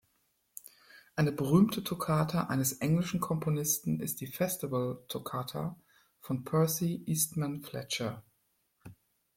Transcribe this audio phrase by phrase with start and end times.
[1.15, 5.79] Eine berühmte Toccata eines englischen Komponisten ist die "Festival Toccata"
[6.21, 8.23] von Percy Eastman Fletcher.